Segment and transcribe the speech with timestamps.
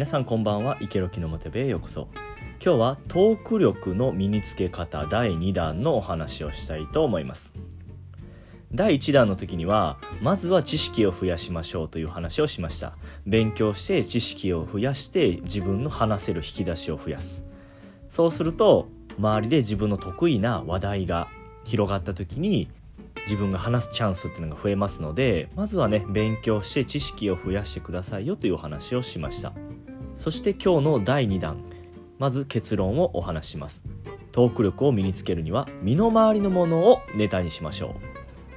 [0.00, 0.78] 皆さんこんばんは。
[0.80, 2.08] 池ロキのモテベへようこそ。
[2.64, 7.52] 今日はトーク力の身につけ方第2弾のお話をしたいと思います。
[8.72, 12.96] 第1弾の時にはまずは知識を増やしましょうという話をしました。
[13.26, 17.44] 勉強して知識を増やして自分の話せる引き出しを増やす。
[18.08, 18.88] そうすると
[19.18, 21.28] 周りで自分の得意な話題が
[21.64, 22.70] 広がった時に
[23.24, 29.52] 自分が話すチャンスっていうのが増えますのでまずはね勉強して知識を増やしてくださいよというお話をしました。
[30.20, 31.64] そして今日の第2弾
[32.18, 33.82] まず結論をお話します。
[34.32, 37.96] トーク力を身につけるには身の回りのものをネタにしましょ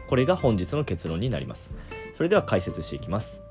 [0.05, 0.09] う。
[0.09, 1.73] これが本日の結論になります。
[2.17, 3.41] それでは解説していきます。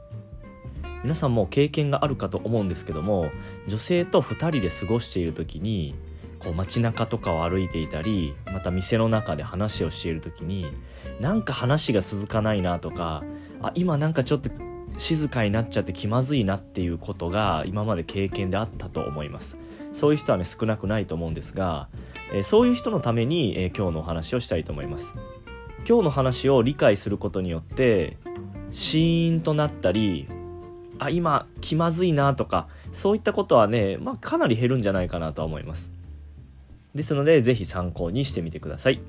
[1.03, 3.31] 皆さんも経験があるかと思うんですけども
[3.67, 5.95] 女性と2人で過ごしている時に
[6.39, 10.67] こう街中とかを歩いていたりまた店の中で話をしている時に
[11.19, 13.25] なんか話が続かないなとか
[13.63, 14.51] あ今なんかちょっと
[15.03, 19.59] 静かになっちゃって気まずいなっていうことが今まで経験であったと思います。
[19.93, 21.89] そういう人はね少なくないと思うんですが、
[22.33, 25.15] え、そういう人のために、え、今日のお話をしたいと思います。
[25.87, 28.17] 今日の話を理解することによって
[28.71, 30.29] シーンとなったり
[31.01, 35.91] あ今気まずいなとかそういったことはね、まあ、かなり減るんじゃないかなとは思います。
[36.95, 39.01] ですので是非参考にしてみてください。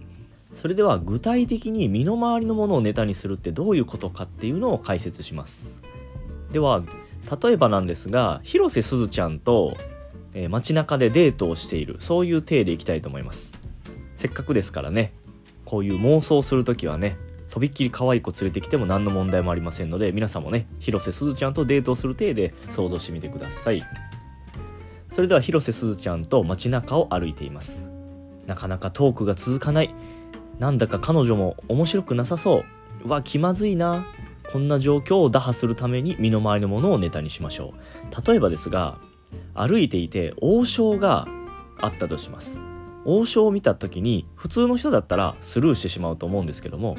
[0.54, 5.82] それでは具体的に身の回りのものをネタにするってどういうことかっていうのを解説します。
[6.52, 6.84] では
[7.42, 9.78] 例えばなんですが広瀬すずちゃんと、
[10.34, 13.54] えー、街中でデートをしているそういう体でいきたいと思います。
[14.16, 15.14] せっかくですからね
[15.66, 17.18] こういう妄想する時はね
[17.50, 23.84] とびっきり可愛い子連れてきても何の問題もありませんので皆さんもね広瀬すずちゃんとデートをする体で想像してみてください。
[25.10, 27.88] それでは広瀬すずちゃんと街中を歩いています。
[28.48, 29.94] なかなかトークが続かない。
[30.60, 32.64] なんだか彼女も面白くなさそ
[33.04, 33.08] う。
[33.08, 34.06] うわ気まずいな。
[34.52, 38.28] こんな状況を打破するために身の回りのものをネタにしましょう。
[38.28, 38.98] 例えばですが
[39.54, 41.28] 歩いていて王将が
[41.80, 42.62] あったとします。
[43.06, 46.96] 王将を見た時に普通の人だったらスルーしてしまうと思うんですけども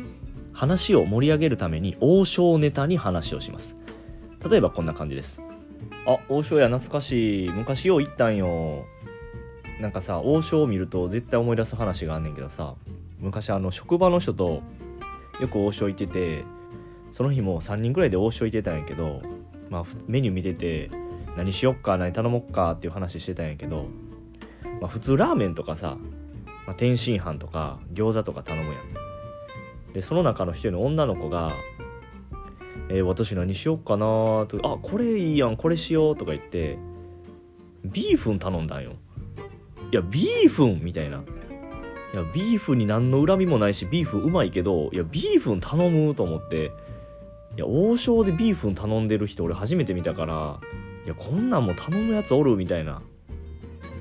[0.53, 3.77] 話を盛り上げるために王将ネタに話をします。
[4.49, 5.43] 例えばこんな感じです。
[6.07, 7.49] あ王将や懐かしい。
[7.51, 8.85] 昔よう行ったんよ。
[9.81, 12.75] なんかさ王将を見ると絶対思い出す話があんねんけどさ
[13.19, 14.63] 昔あの職場の人と
[15.41, 16.45] よく王将行ってて
[17.11, 19.23] その日も3人ぐらいで王将行ってたんやけど、
[19.71, 20.91] まあ、メニュー見てて
[21.37, 23.87] 何しよっか何頼もっかっていう話してたんやけど、
[24.81, 25.97] まあ、普通ラーメンとかさ、
[26.67, 28.83] まあ、天津飯とか餃子とか頼むやん。
[29.93, 31.53] でその中の一人の女の子が
[32.91, 36.79] 「えー、私何しよっかな」と「あこれいいやんこれしよう」とか言って
[37.85, 38.93] ビーフン頼んだんよ。
[39.93, 41.23] いやビーフンみたいな。
[42.15, 46.71] いやビーフに何の恨みもないしビーフうまいけどいやビーフン頼むと思って
[47.57, 50.61] いや王将でビーフン頼んでる人俺初めて見たから
[51.05, 53.03] いやこんなんも頼むやつおるみたいな。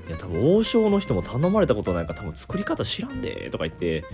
[0.06, 4.04] いや多分王将の人も頼まれたことないから多分作り方知らんでとか言って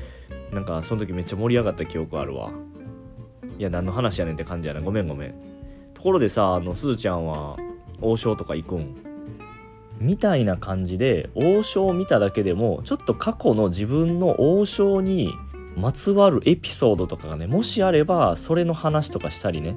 [0.51, 2.53] なんかその時めっちゃ盛り上がった記憶あるわ。
[3.59, 4.81] いや何の話やねんって感じやな。
[4.81, 5.35] ごめんごめん。
[5.93, 7.59] ところでさあのすずちゃんは
[8.01, 9.10] 王将とか行くん？
[10.01, 15.35] みたいな感じで王将を見ただけでもちょっと過去の自分の王将に
[15.77, 19.77] まつわるエピソードとかがねもしあればそれの話とかしたりね。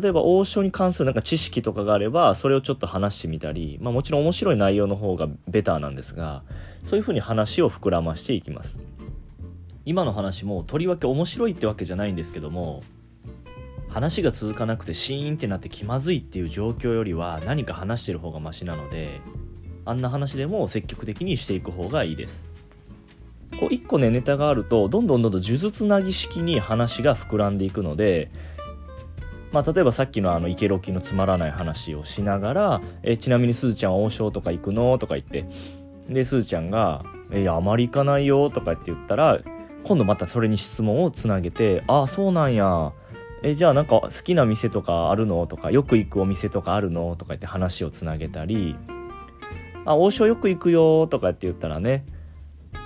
[0.00, 6.44] 例えば王将に関するなんか知識とかがあればそれをちょっと話してみたり、まあ、もちろん面白い内容の方がベターなんですが
[6.84, 8.80] そういうふうに話を膨らましていきます。
[9.84, 12.82] 今の話もとりわけ面白いってわけじゃないんですけども
[13.88, 19.20] 話が続かなくてシーンってなって気まずいっていう状況よりは何か話してる方がマシなので
[19.84, 22.50] あんな話でも積極的にしていく方がいいです
[23.58, 28.30] こう1個ねネタがあるとどんどんどんどん呪術つなぎ式に話が膨らんでいくので
[29.52, 35.46] まあ、例えばさっきのあの池ロキのつまらない話をしながら「えちなみにすずちゃん王将とか行くの?」とか言って
[36.08, 39.40] ですずちゃんが「えいやあまり行かないよ」とかって言ったら
[39.84, 42.92] 今度またそれに質問をつなげて「ああそうなんや
[43.42, 45.46] えじゃあなんか好きな店とかあるの？
[45.46, 47.14] とかよく行くお店とかあるの？
[47.16, 48.76] とか言って話をつなげたり。
[49.84, 52.04] あ王将よく行くよとかって言ったらね。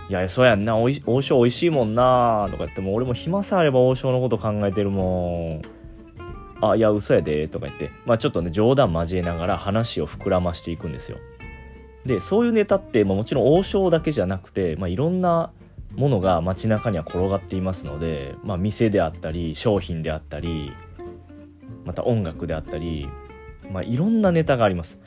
[0.08, 0.76] いやそうやんな。
[0.76, 5.62] おい王将美味しいもんなとか言っても俺も暇さえあれば王将のこと考えてるも
[6.60, 6.64] ん。
[6.64, 7.90] あいや嘘やでとか言って。
[8.04, 11.18] まあちょっとね冗談交えながら話を膨らましていくんですよ。
[12.04, 15.52] でそういうネタって、まあ、もちろん王将だけじゃなくて、まあ、いろんな
[15.94, 20.72] ものが街中には転がっていますので、まあ、店であったり商品であったり
[21.84, 23.08] また音楽であったり、
[23.70, 24.98] まあ、いろんなネタがあります。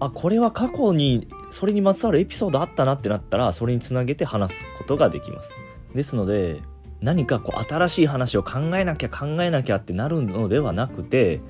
[0.00, 5.50] あこれは過去にそれにまつわるエピソードあったなってなったらそれにつなげて話すことができます。
[5.94, 6.62] ですので
[7.00, 11.40] 何かこう新しい話を考えなきゃ考えなきゃってなるのではなくて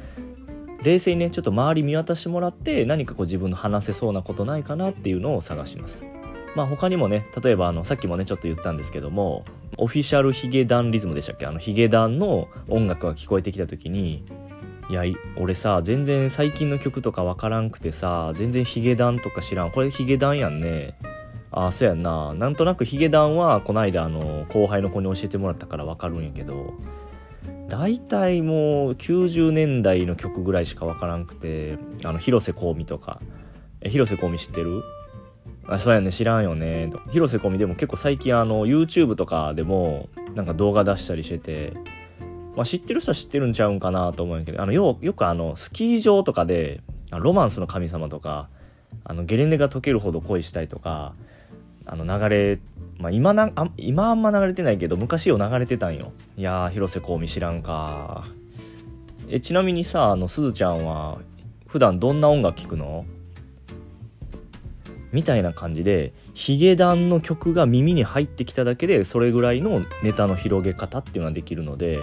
[0.82, 6.04] 冷静にねちょっと周り見渡してもらって何かこう自分の話せそうなことないかなっていうのを探します。
[6.58, 9.44] まあ他にもね例えばあのさっきもねちょっと言ったんですけども
[9.76, 11.46] オフィシャルヒゲダンリズムでしたっけ？
[11.46, 14.24] あのヒゲダンの音楽が聞こえてきた時に
[14.90, 15.02] いや
[15.36, 19.70] 俺さ全然最近の曲とかわからんくてさ全然ヒゲダンとか知らん。
[19.70, 20.98] これヒゲダンやんね。
[21.52, 22.34] あそうやんな。
[22.34, 26.74] なんとなくヒゲダンはこないだあの後輩の子に教えてもらったからわかるんやけど
[27.68, 33.20] 大体もう90年代の曲ぐらいしかわからんくてあの広瀬香美とか。
[33.80, 34.82] え広瀬香美知ってる？
[35.70, 41.74] あそうやね知らんよね広瀬香美でも結構最近あの YouTube とかでもなんか動画出したりしてて、
[42.56, 46.80] まあ、知ってる人は知ってるんちゃうんかなと思うんやけどあのよよくあのスキー場とかで
[47.10, 48.48] ロマンスの神様とか
[49.04, 51.14] あのゲレンデが溶けるほど恋したいとか
[51.84, 52.58] あの流れ、
[52.98, 56.12] まあ、今なあ今あんま流れてないけど昔を流れてたんよ。
[56.36, 58.24] いやー広瀬香美知らんか。
[59.30, 61.18] えちなみにさあのすずちゃんは
[61.66, 63.06] 普段どんな音楽聴くの？
[65.12, 72.00] みたいな感じでヒゲダンの曲が耳に入ってきただけでそれぐらいのネタの広げ方っていうのはできるので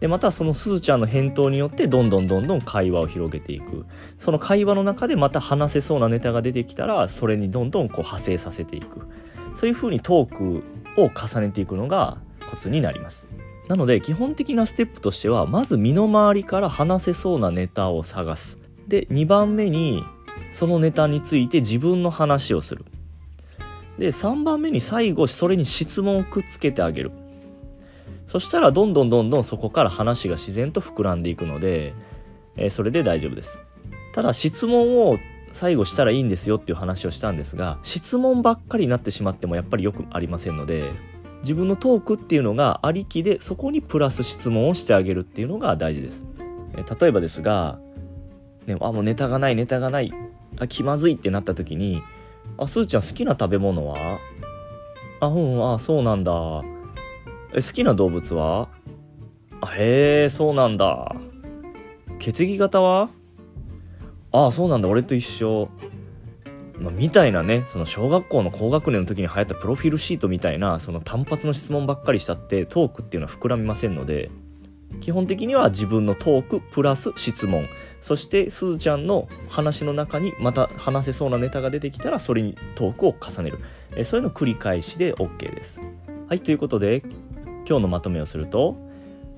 [0.00, 3.86] でまたそのすずちゃんの返答によってどんどんどんどん会話を広げていく。
[4.18, 9.06] その会話の中でまた話せそうなネタが出てきたらそれにどんどんこう派生させていく。
[9.54, 10.64] そういう風にトーク
[11.00, 12.18] を重ねていくのが
[12.50, 13.30] コツになります。
[13.68, 18.58] なので基本的なステップとしてはまず身の回りから話せそうなネタを探す。
[18.86, 20.04] で2番目に
[20.52, 22.84] そのネタについて自分の話をする。
[23.98, 27.12] で3番目に最後それに質問をくっつけてあげる。
[28.26, 31.94] そしたらどんどんどんどんそこから話が自然と膨らんでいくので、
[32.56, 33.58] えー、それで大丈夫です。
[34.12, 35.18] ただ質問を
[35.52, 40.84] 最後したらいいんですよっていう話をしたんですが質問ばっかりになってしまってもやっぱりよくありませんので
[41.40, 46.24] 自分のトークっていうのがありきでそこにプラス質問をしてあげるっていうのが大事です、
[46.74, 47.78] えー、例えばですが、
[48.66, 50.12] ね、あもうネタがないネタがない。
[50.58, 52.02] あ気まずいってなった時に
[52.58, 53.96] 「あすーちゃん好きな食べ物は?」
[55.20, 56.62] あうんあそうなんだ
[57.52, 58.68] え好きな動物は
[59.60, 61.14] あへえそうなんだ
[62.18, 63.08] 血液型は
[64.32, 65.68] ああそうなんだ俺と一緒、
[66.78, 74.30] まあ、みたいなねその小学校の高学年の時に流行ったプロフィールシートみたいなその単発の質問ばっかりしたってトークっていうのは膨らみませんので
[75.00, 77.68] 基本的には自分のトークプラス質問。
[78.00, 83.58] そしてすずちゃんの話の中にまた話せそうなネタが出てきたらそれにトークを重ねる。
[83.96, 85.80] えそういうの繰り返しで OK です。
[86.28, 87.02] はいということで
[87.68, 88.76] 今日のまとめをすると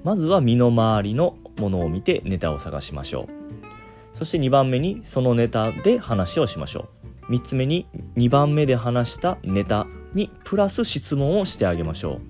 [0.04, 4.16] まずは身の回りのものを見てネタを探しましょう。
[4.16, 6.88] そして2番目にそのネタで話をしましょ
[7.28, 7.32] う。
[7.32, 7.86] 3つ目に
[8.16, 12.20] 2番目で話したネタにプラス質問をしてあげましょ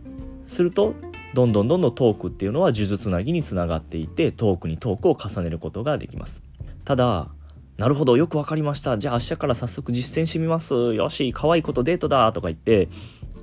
[0.47, 0.49] う。
[0.49, 0.95] すると
[1.35, 6.43] どんどんどんどんトークっていうのは呪術つなぎにつながっていてトークにトークを重ねることができます。
[6.85, 7.29] ただ
[7.77, 8.99] なるほどよくわかりました。
[8.99, 10.75] じゃあ明日から早速実践してみます。
[10.95, 12.89] よし可愛い子とデートだとか言って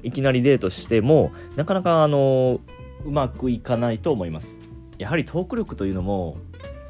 [0.04, 2.60] いきなりデートしてもなかなかあの
[3.06, 4.60] うまくいかないと思います。
[4.98, 6.38] やはりトーク力というのも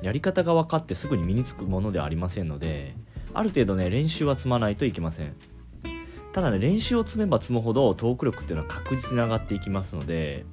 [0.01, 2.95] やり方が分かってすぐに身につくものではありませんので
[3.33, 5.35] ある程度ね練習は積まないといけません。
[6.31, 10.45] ただね練習を積めば積むほどトーク力っていうのは確実に上がっていきますので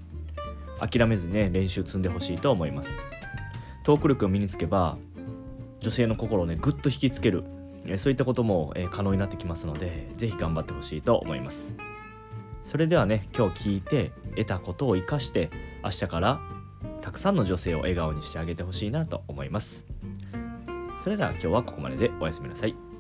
[0.81, 2.91] 諦めずにね練習積んでほしいと思います。
[3.85, 4.97] トーク力を身につけば
[5.81, 7.45] 女性の心をねぐっと引きつける。
[7.97, 11.75] そういったことも可能になってきますので是非頑張ってほしいと思います。
[12.63, 15.51] それではね今日聞いて得たことを生かして
[15.83, 16.41] 明日から
[17.01, 19.87] たくさんの女性を笑顔にしてあげてほしいなと思います。
[21.03, 22.92] それでは今日はここまででおやすみなさい。